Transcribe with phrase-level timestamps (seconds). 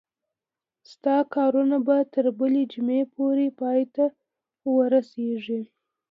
[0.91, 4.05] ستا کارونه به تر بلې جمعې پورې پای ته
[4.73, 5.61] ورسیږي.